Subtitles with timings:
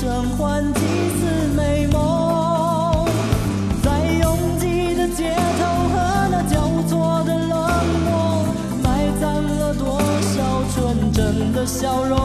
[0.00, 1.26] 生换几次
[1.56, 3.04] 美梦，
[3.82, 7.50] 在拥挤的街头和那交错的冷
[8.06, 8.44] 漠，
[8.80, 12.16] 埋葬了多少纯真的笑容。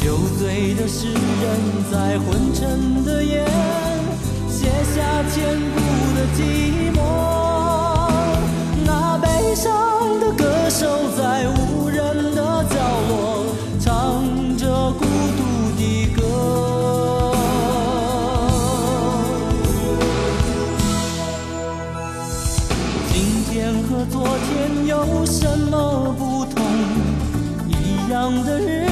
[0.00, 1.46] 酒醉的诗人
[1.92, 3.44] 在昏沉的夜，
[4.48, 5.78] 写下千古
[6.16, 6.40] 的寂
[6.94, 6.97] 寞。
[10.78, 11.98] 守在无人
[12.36, 12.40] 的
[12.70, 12.76] 角
[13.08, 13.46] 落，
[13.80, 14.22] 唱
[14.56, 15.04] 着孤
[15.36, 15.42] 独
[15.76, 16.22] 的歌。
[23.12, 23.16] 今
[23.50, 26.62] 天和昨天有什么不同？
[27.66, 28.87] 一样的日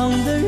[0.00, 0.39] 样的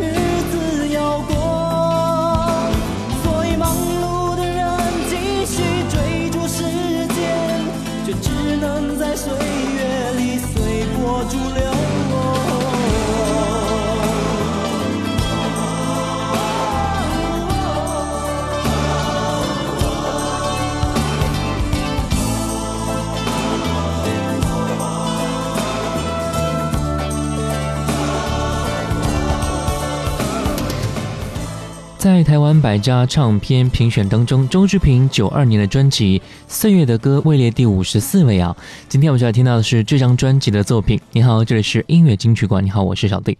[32.22, 38.56] 台湾百家唱片评选当中，周志平九二年的专辑《岁月的歌》位列第五十四位啊。
[38.88, 41.00] 今天我们就要听到的是这张专辑的作品。
[41.12, 42.64] 你好，这里是音乐金曲馆。
[42.64, 43.36] 你好，我是小弟。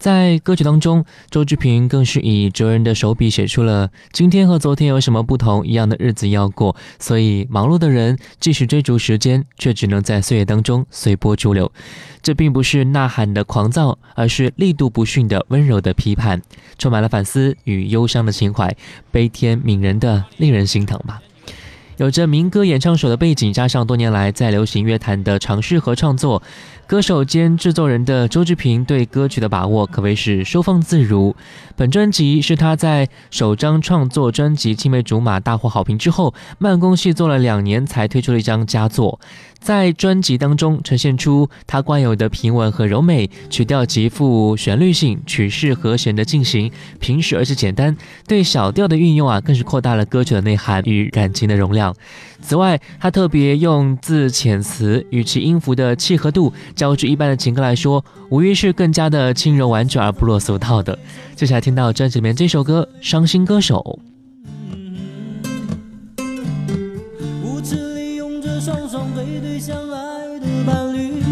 [0.00, 5.66] 在歌曲当中，周志平更是以哲人的手笔写出了“今天和昨天有什么不同？
[5.66, 11.70] 一样的日子要过，所以忙碌的人即使追逐时间，却只能在岁月当中随波逐流。”
[12.22, 16.40] 这并不是呐喊的狂躁，而是力度不逊的温柔的批判，
[16.78, 18.74] 充满了反思与忧伤的情怀，
[19.10, 21.20] 悲天悯人的，令人心疼吧。
[22.00, 26.42] 有着民歌演唱手的背景，加上多年来在流行乐坛的尝试和创作，
[26.86, 31.36] 歌手兼制作人的周志平对歌曲的把握可谓是收放自如。
[31.76, 39.20] 本专辑是他在首张创作专辑《青梅竹马》大获好评之后，慢工细作了两年才推出了一张佳作。
[39.60, 47.96] 在专辑当中呈现出它惯有的平稳和柔美，曲调极富旋律性，曲式和弦的进行平实而且简单。
[48.26, 51.94] 对小调的运用啊，更是扩大了歌曲的内涵与感情的容量。
[52.40, 60.98] 此外，他特别用字遣词与其音符的契合度，较之一般的情歌来说，无疑是更加的轻柔婉转而不落俗套的。
[61.36, 64.00] 接下来听到专辑里面这首歌《伤心歌手》。
[69.60, 71.22] 相爱的伴侣，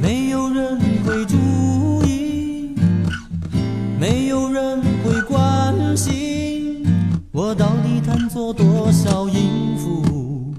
[0.00, 1.36] 没有人会注
[2.06, 2.74] 意，
[4.00, 6.86] 没有人会关心，
[7.32, 10.54] 我到底弹错多少音符？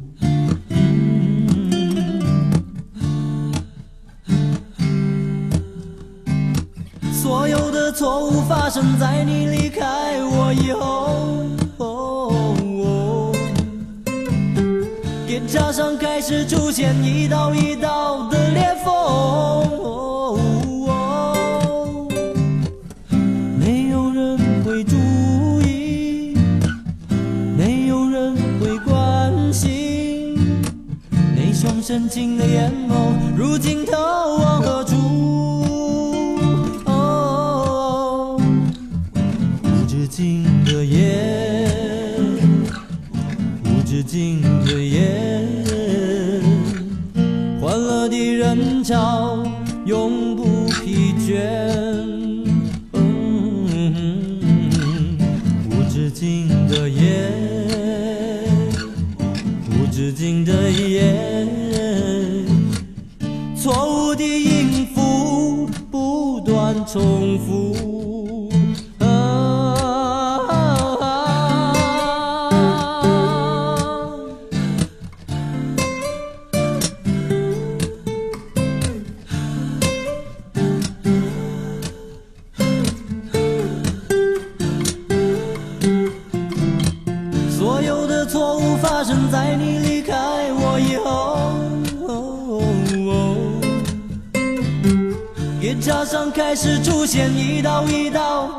[7.12, 11.48] 所有的错误发生在你离开我以后。
[15.48, 20.40] 加上开始出现一道一道的裂缝，哦，
[23.60, 24.96] 没有人会注
[25.62, 26.36] 意，
[27.58, 30.36] 没有人会关心，
[31.36, 33.94] 那双深情的眼眸如今投
[34.38, 34.96] 往何处？
[36.86, 38.40] 哦。
[39.64, 42.18] 无止境的夜，
[43.66, 45.23] 无止境的夜。
[48.94, 49.33] 人
[96.34, 98.53] 开始出现一道一道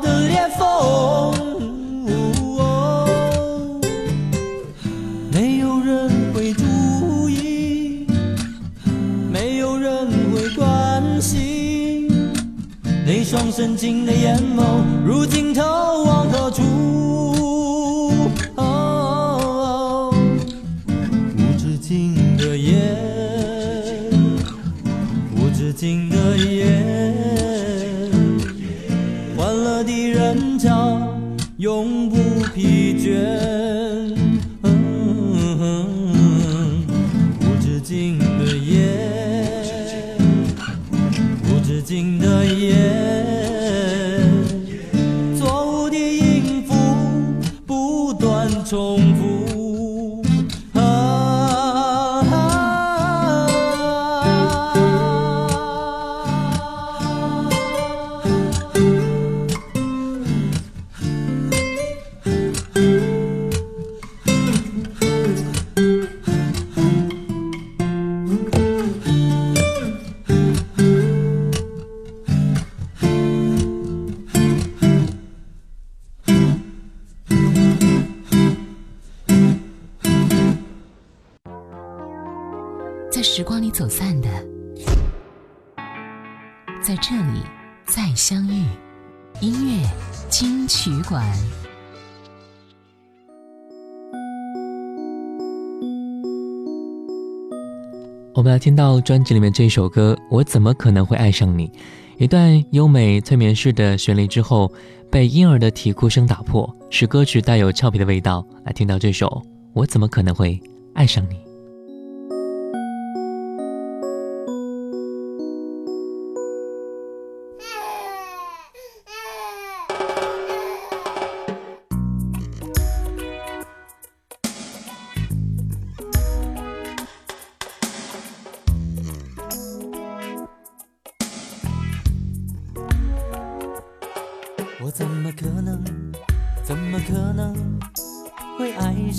[98.45, 101.71] 们来听到专辑里面这首歌，我怎么可能会爱上你？
[102.19, 104.71] 一段优美催眠式的旋律之后，
[105.09, 108.45] 被婴儿的啼哭声打破，使歌曲带有俏皮的味道。
[108.63, 109.41] 来听到这首，
[109.73, 110.61] 我怎么可能会
[110.93, 111.44] 爱上你？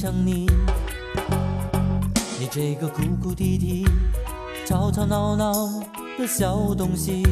[0.06, 0.46] 想你，
[2.38, 3.84] 你这个哭哭啼啼、
[4.64, 5.52] 吵吵闹闹
[6.16, 7.25] 的小东西，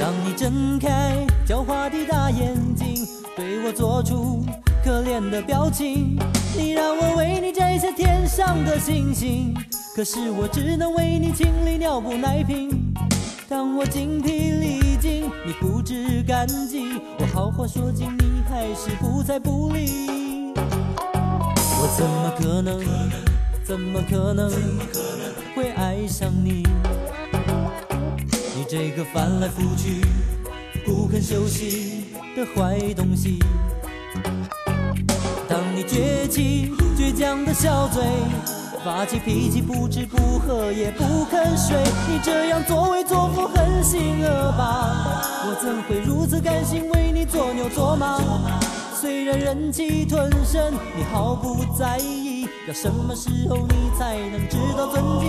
[0.00, 4.42] 当你睁开狡猾的大眼睛，对我做出
[4.82, 6.18] 可怜的表情。
[6.56, 9.54] 你让我为你摘下天上的星星，
[9.94, 12.70] 可是我只能为你清理尿布奶瓶。
[13.46, 20.21] 当我精疲力尽，你不知感激，我好话说尽，你还是不睬不理。
[21.96, 22.80] 怎么可能，
[23.62, 24.50] 怎么可能
[25.54, 26.62] 会爱上你？
[28.56, 30.00] 你这个翻来覆去
[30.84, 32.04] 不肯休息
[32.36, 33.38] 的坏东西。
[35.48, 38.02] 当你倔起倔强的小嘴，
[38.84, 41.76] 发起脾气不吃不喝也不肯睡，
[42.08, 48.18] 你这样作威作福横行恶霸，我怎会如此甘心为你做牛做马？
[49.02, 55.28] 虽然忍气吞声，你毫不在意，要什么时候你才能知道尊敬？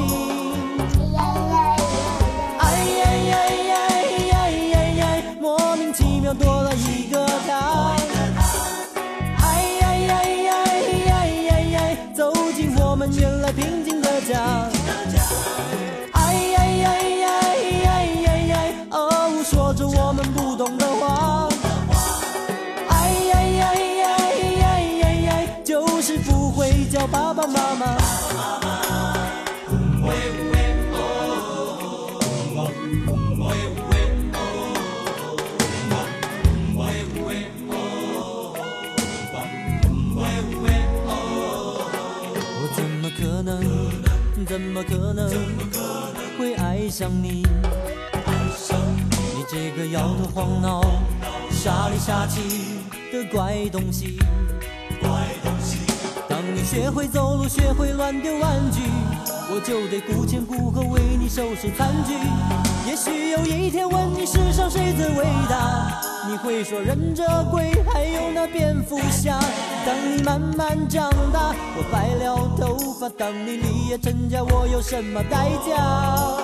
[2.59, 3.01] 哎呀
[3.31, 3.73] 呀呀
[4.29, 7.25] 呀呀呀，莫名其妙多了一个
[27.13, 27.95] 爸爸妈妈。
[44.45, 45.31] 怎么可能
[46.37, 47.43] 会爱上你？
[49.17, 50.83] 你这个摇头晃脑、
[51.49, 54.19] 傻里傻气的怪东西。
[56.73, 58.81] 学会走路、学会乱丢玩具，
[59.47, 62.15] 我就得顾前顾后为你收拾残局。
[62.89, 66.01] 也许有一天问你世上谁最伟大？
[66.27, 69.39] 你会说忍者龟，还有那蝙蝠侠。
[69.85, 76.42] 当你慢慢长大，我白了头发；当你立业成家，我有什么代价？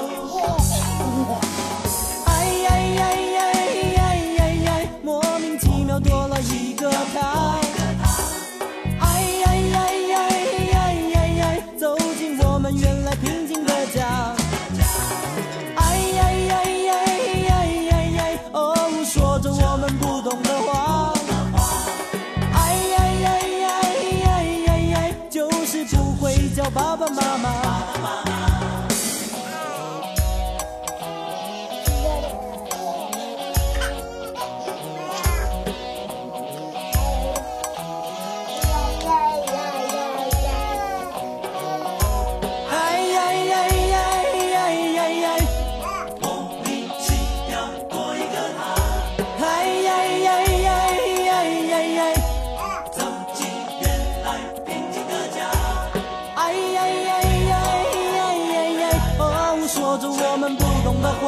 [61.23, 61.27] 哇！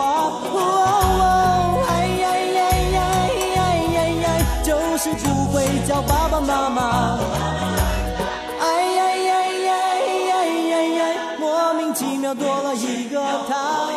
[1.88, 2.60] 哎呀呀
[2.96, 3.00] 呀
[3.46, 3.58] 呀
[3.94, 4.26] 呀呀！
[4.64, 7.20] 就是不会叫爸爸妈妈，
[8.60, 8.64] 哎
[8.96, 9.70] 呀呀呀
[10.08, 10.32] 呀
[10.70, 11.00] 呀呀，
[11.40, 13.90] 莫名其妙多了一个他。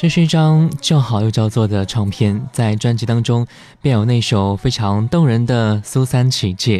[0.00, 3.44] 这是一张叫好又叫座的唱片，在专辑当中
[3.82, 6.78] 便有那首非常动人的《苏三起解》。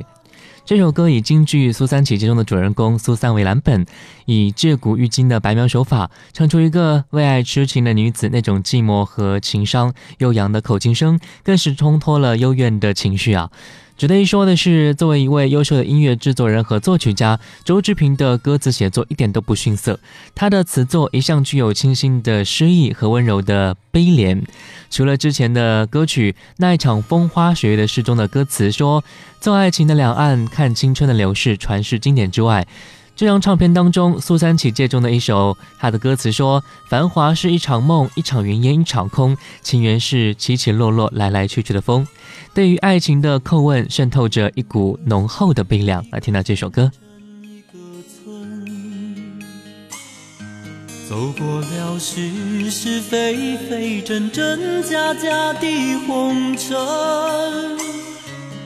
[0.68, 3.86] 这首歌以京剧《苏三起解》中的主人公苏三为蓝本，
[4.26, 9.94] 以借古喻今的白描手法，唱出一个为爱痴情的女子那种寂寞和情伤。
[10.18, 13.50] 悠扬的口琴声更是烘托了幽怨的情绪啊。
[13.98, 19.98] 值得一说的是，作为一位优秀的音乐制作人和作曲家，周志平的歌词写作一点都不逊色。
[20.36, 24.40] 他的词作一向具有清新的诗意和温柔的悲怜。
[24.88, 29.02] 除了之前的歌曲《那一场风花雪月的诗》中的歌词说
[29.42, 32.68] “做爱情的两岸，看青春的流逝”传世经典之外，
[33.18, 42.06] 这张唱片当中，《苏三起解》中的一首，他的歌词说：“繁华是一场梦，一场云烟一场空，情缘是起起落落，来来去去的风。”
[42.54, 46.06] 对于爱情的叩问，渗透着一股浓厚的悲凉。
[46.12, 46.92] 来听到这首歌。
[51.08, 56.76] 走过了是是非非、真真假假的红尘，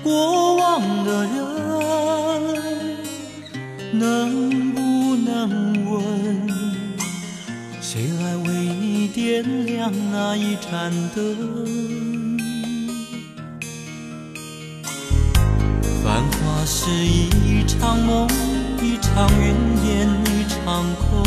[0.02, 2.92] 过往的人。
[3.95, 6.49] 能不能问
[7.79, 8.49] 谁来为
[8.81, 12.39] 你点亮那一盏灯？
[16.03, 18.27] 繁华是一场梦
[18.81, 19.55] 一场云
[19.87, 21.23] 烟一场空。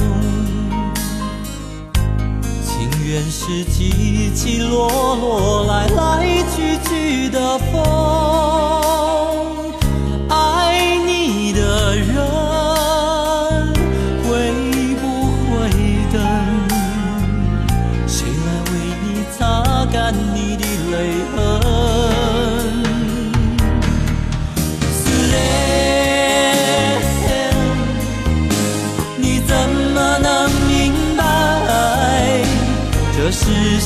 [2.63, 8.84] 情愿是起起落落来来去去的风。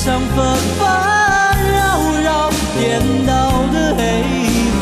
[0.01, 0.27] 像纷
[0.79, 0.88] 纷
[1.74, 1.79] 扰
[2.24, 3.32] 扰，颠倒
[3.74, 4.01] 的黑
[4.79, 4.82] 白。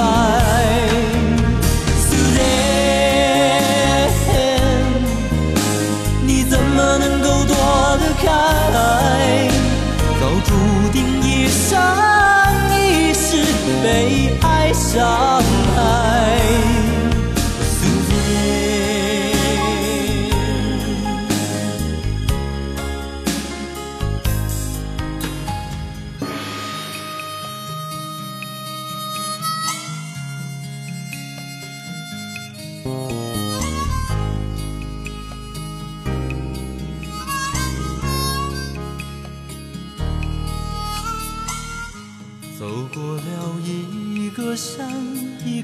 [2.12, 3.58] today，
[6.22, 8.26] 你怎么能够躲得开？
[10.22, 10.52] 早注
[10.94, 11.68] 定一生
[12.80, 13.44] 一世，
[13.82, 14.27] 悲。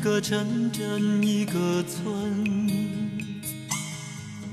[0.03, 2.69] 个城镇，一个村，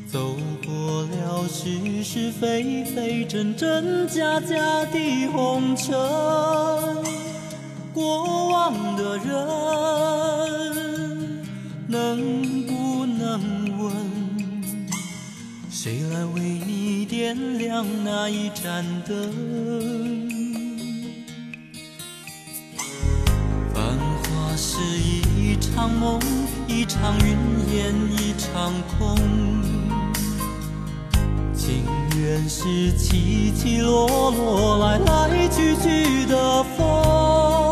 [0.07, 4.55] 走过了是是非非，真真假假
[4.87, 5.93] 的红尘，
[7.93, 9.27] 过往的人。
[11.89, 13.41] 能不能
[13.77, 13.93] 问，
[15.69, 20.31] 谁来为你点亮那一盏灯？
[23.75, 25.10] 繁华世。
[25.81, 26.21] 一场梦，
[26.67, 27.39] 一场云
[27.73, 29.17] 烟，一场空。
[31.55, 31.87] 情
[32.19, 37.70] 愿是起起落落，来来去去的风。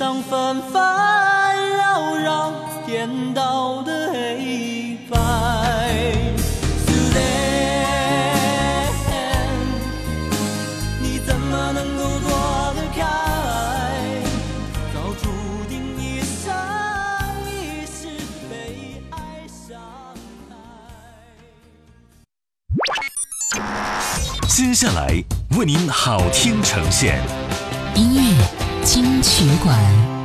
[0.00, 0.82] 当纷纷
[1.76, 2.50] 扰扰
[2.86, 5.18] 颠倒的黑白
[11.02, 12.30] 你怎么能够躲
[12.74, 13.04] 得开
[15.22, 15.28] 注
[15.68, 16.50] 定一生
[17.46, 18.08] 一世
[18.48, 19.78] 被爱伤
[20.48, 20.56] 害
[24.48, 25.22] 接下来
[25.58, 27.20] 为您好听呈现。
[27.94, 28.59] 音乐。
[28.92, 30.19] 金曲馆。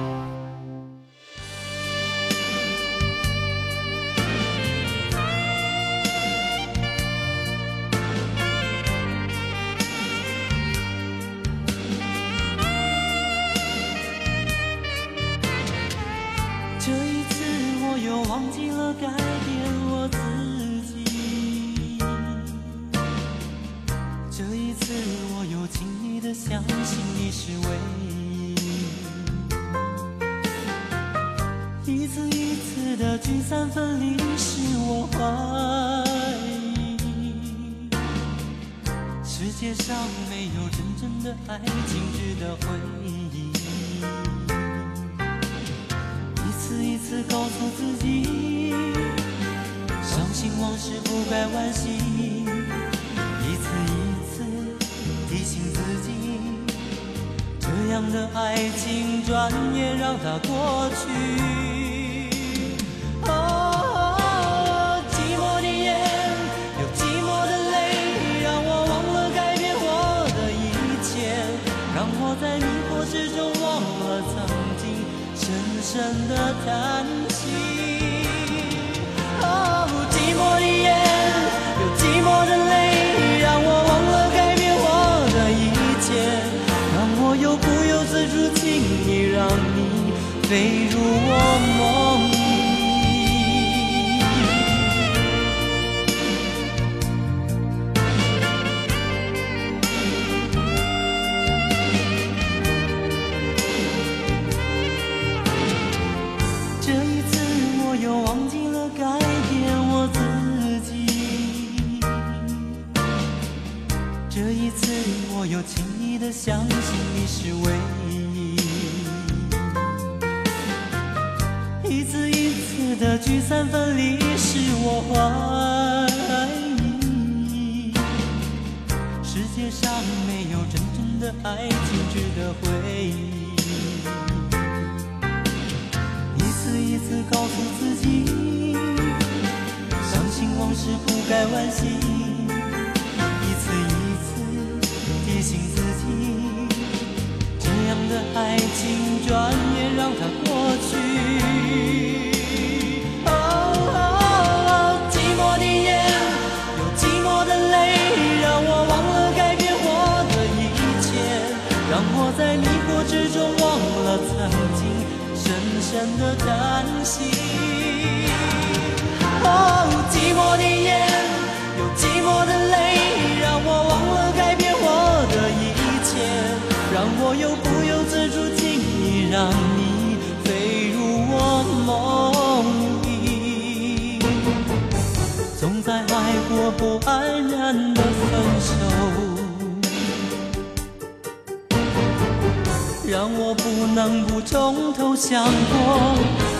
[193.25, 196.13] 让我不能不从头想过，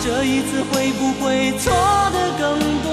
[0.04, 1.72] 这一次会不会错
[2.10, 2.90] 的更多？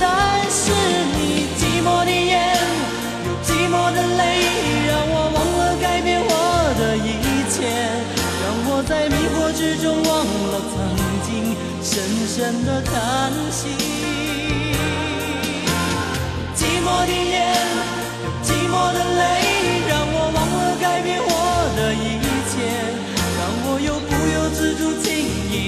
[0.00, 0.72] 但是
[1.12, 2.56] 你寂寞的眼，
[3.26, 4.40] 有寂寞的泪，
[4.88, 6.32] 让我忘了改变我
[6.80, 7.20] 的一
[7.52, 7.68] 切，
[8.40, 10.74] 让我在迷惑之中忘了曾
[11.28, 11.92] 经深
[12.26, 13.85] 深的叹息。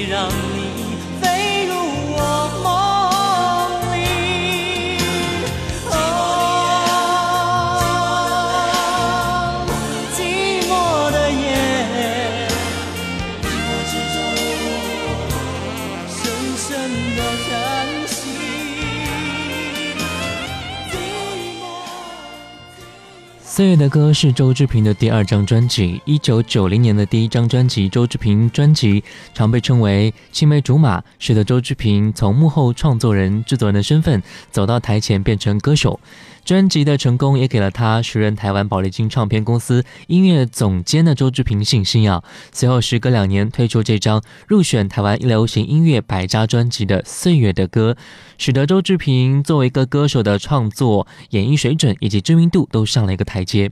[0.06, 0.57] 让
[23.58, 29.00] 四月的歌是周志平的第二张专辑，一九九零年的第一张专辑《周志平专辑》
[29.34, 35.98] 常被称为青梅竹马，使得周志平从幕后创作人、制作人的身份走到台前变成歌手。
[36.48, 42.24] 专辑的成功也给了他时任台湾宝丽金唱片公司音乐总监的周志平信心啊。
[42.52, 47.92] 随后时隔两年推出这张入选台湾流行音乐百家专辑的《岁月的歌》，
[48.38, 53.70] 使得周志平作为一个歌手的创作、演绎水准以及知名度都上了一个台阶。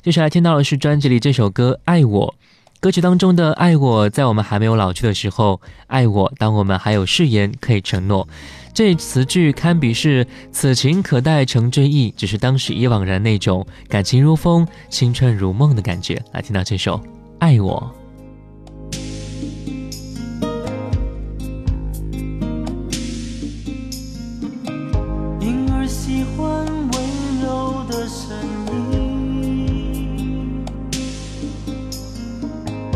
[0.00, 2.34] 接下来听到的是专辑里这首歌《爱我》。
[2.82, 8.26] 歌曲当中的“爱我”，在我们还没有老去的时候；“爱我”，当我们还有誓言可以承诺。
[8.74, 16.22] 这词句堪比是“此情可待成追忆”，只是当时已惘然那种感情如风、青春如梦的感觉。
[16.32, 16.96] 来听到这首
[17.38, 17.94] 《爱我》。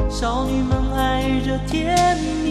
[0.08, 2.45] 少女们爱着甜蜜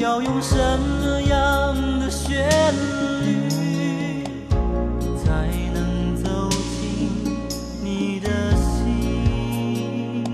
[0.00, 2.48] 要用什么样的旋
[3.26, 4.24] 律，
[5.22, 7.36] 才能走进
[7.84, 10.24] 你的心？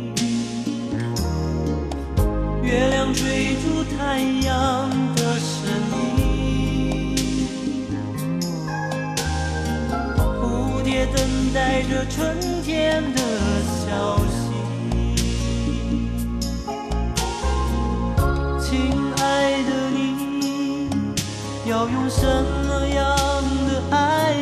[2.63, 5.69] 月亮追逐太阳的身
[6.29, 7.17] 影，
[10.41, 11.17] 蝴蝶等
[11.53, 13.21] 待着春天的
[13.85, 14.46] 消息。
[21.69, 22.25] 要用什
[22.69, 23.17] 么样
[23.67, 24.35] 的爱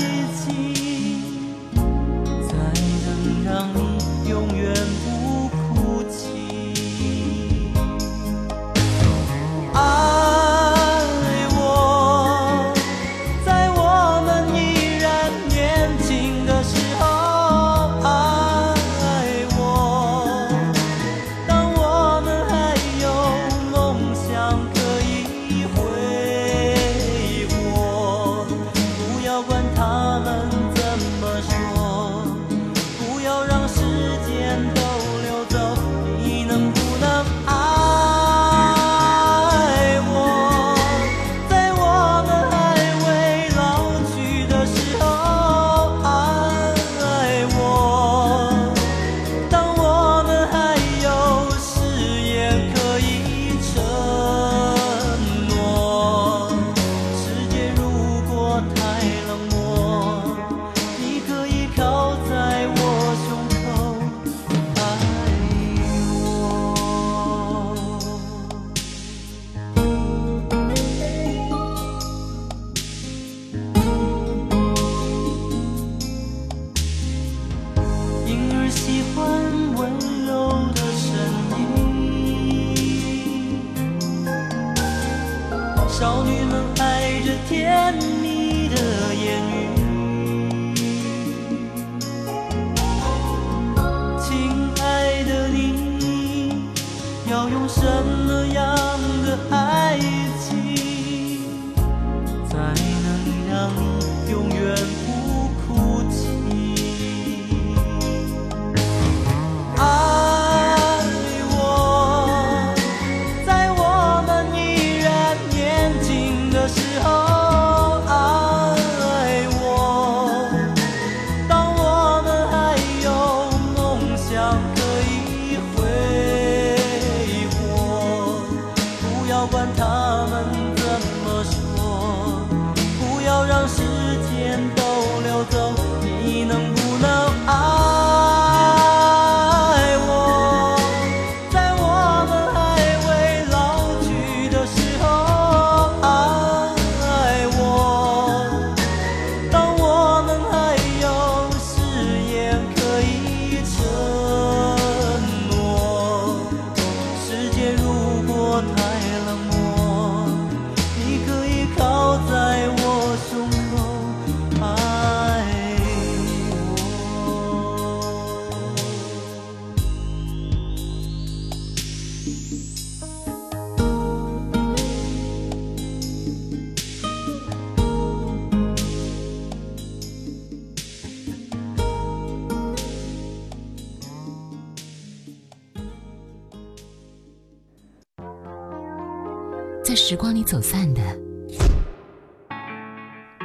[190.95, 191.03] 的，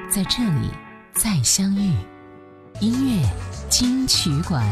[0.10, 0.70] 在这里
[1.12, 1.94] 再相遇。
[2.80, 3.30] 音乐
[3.70, 4.66] 金曲馆。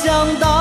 [0.00, 0.51] 想到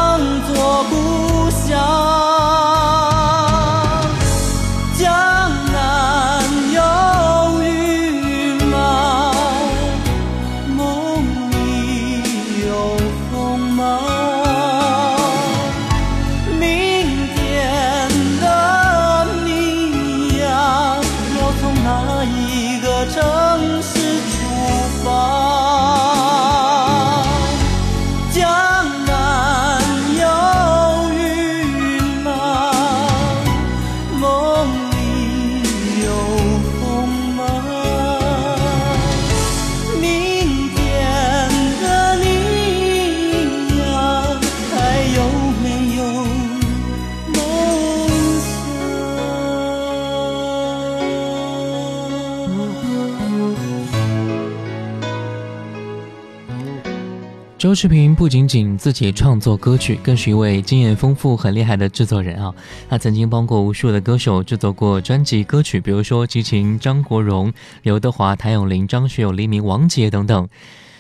[57.72, 62.54] 周志平不仅仅自己创作歌曲，更是一位经验丰富、很厉害的制作人啊！
[62.90, 67.54] 他曾经帮过无数的歌手制作过专辑歌曲，比如说齐秦、张国荣、
[67.84, 70.50] 刘德华、谭咏麟、张学友、黎明、王杰等等。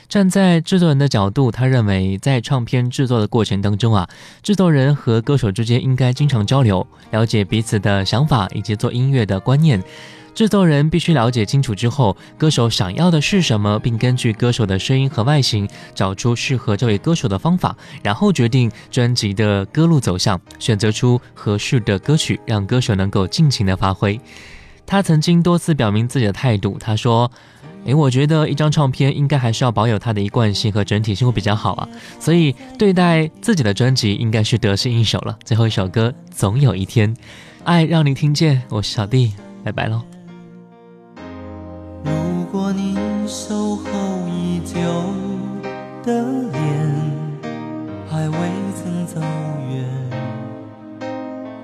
[0.07, 4.07] 站在制作人的角度，他认为在唱片制作的过程当中啊，
[4.41, 9.84] 制作人和歌手之间应该经常交流，了解彼此的想法以及做音乐的观念。
[10.33, 24.19] 制作人必须了解清楚之后，歌手想要的是什么，并根据歌手的声音和外形，找出适合这位歌手的方法，然后决定专辑的歌路走向，选择出合适的歌曲，让歌手能够尽情的发挥。
[24.85, 27.29] 他曾经多次表明自己的态度，他说
[27.85, 31.87] ：“诶，我觉得一张唱片应该还是要保有它的一贯性和整体性会比较好啊，
[32.19, 37.15] 所以对待自己的专辑应该是得心应手了。”最后一首歌，总有一天，
[37.63, 38.61] 爱让你听见。
[38.69, 40.20] 我是小弟，拜拜喽。
[42.53, 42.97] 如果你
[43.29, 43.85] 守候
[44.27, 44.75] 已久
[46.03, 46.61] 的脸
[48.09, 48.37] 还未
[48.75, 49.21] 曾走
[49.69, 49.87] 远，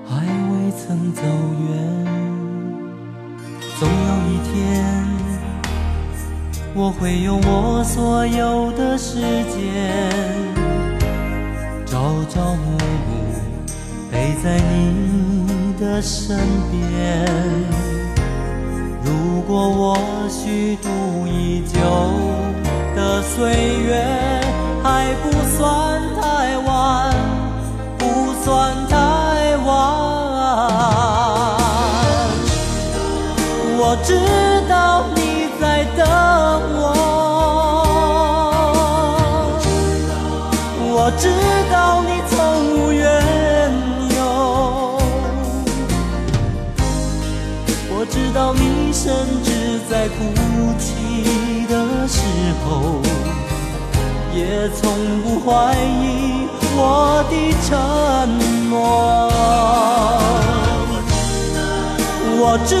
[0.08, 1.22] 还未曾走
[1.68, 1.76] 远，
[3.78, 4.82] 总有一天，
[6.74, 9.20] 我会用我所有的时
[9.50, 9.92] 间，
[11.84, 12.78] 朝朝暮暮
[14.10, 16.38] 陪在你的身
[16.70, 18.07] 边。
[19.08, 19.96] 如果我
[20.28, 20.88] 虚度
[21.26, 21.80] 已久
[22.94, 24.04] 的岁月
[24.82, 26.68] 还不算太晚，
[27.96, 28.04] 不
[28.44, 28.94] 算太
[29.64, 29.66] 晚，
[33.80, 34.08] 我知
[34.68, 35.18] 道你
[35.58, 35.62] 在
[35.96, 36.04] 等
[36.76, 36.84] 我，
[40.92, 41.57] 我知道
[54.58, 54.90] 也从
[55.22, 57.32] 不怀疑我的
[57.62, 57.78] 沉
[58.68, 58.74] 默。
[62.40, 62.74] 我知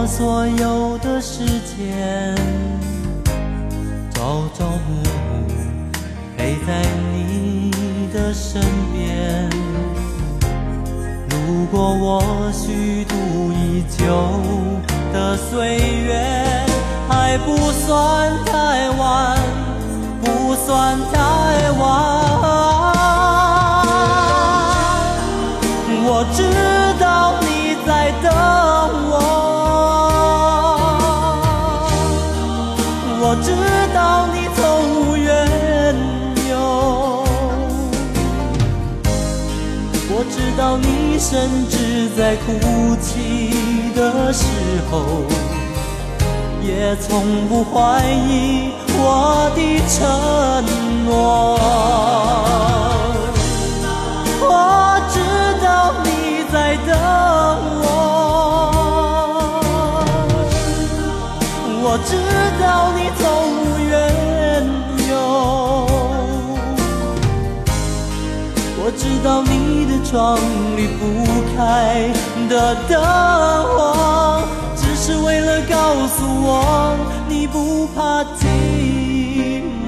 [0.08, 2.36] 所有的时间，
[4.14, 5.48] 朝朝暮暮
[6.38, 7.72] 陪在你
[8.14, 8.62] 的身
[8.94, 9.50] 边。
[11.30, 13.16] 如果我虚度
[13.52, 14.06] 已久
[15.12, 16.66] 的岁月，
[17.10, 19.38] 还不算太晚，
[20.22, 21.18] 不算太
[21.72, 21.84] 晚。
[26.08, 26.40] 我知
[27.04, 28.32] 道你在等，
[29.10, 29.35] 我
[41.18, 42.52] 甚至在哭
[43.02, 43.50] 泣
[43.96, 44.46] 的时
[44.92, 45.24] 候，
[46.62, 49.96] 也从不怀疑我的承
[51.06, 51.58] 诺。
[54.42, 55.16] 我知
[55.64, 55.66] 道
[56.04, 56.08] 你
[56.52, 56.56] 在
[56.86, 56.90] 等
[57.82, 57.86] 我，
[61.82, 62.12] 我知
[62.62, 62.64] 道
[62.96, 63.24] 你从
[63.62, 63.94] 无缘
[65.10, 65.14] 由，
[68.78, 69.52] 我知道你
[70.06, 70.38] 装
[70.78, 71.24] 离不
[71.56, 72.12] 开
[72.48, 74.44] 的灯火，
[74.76, 76.96] 只是为了告诉我
[77.28, 78.46] 你不怕寂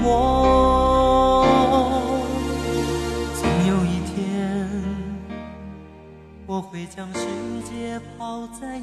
[0.02, 1.46] 寞。
[3.34, 4.68] 总有一天，
[6.46, 7.20] 我会将世
[7.64, 8.82] 界抛在